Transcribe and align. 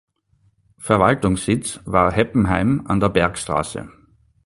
Verwaltungssitz 0.79 1.79
war 1.85 2.11
Heppenheim 2.11 2.87
an 2.87 2.99
der 2.99 3.09
Bergstraße. 3.09 3.87